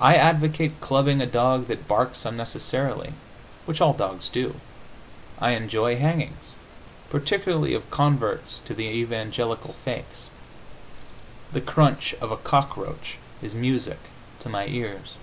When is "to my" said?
14.40-14.64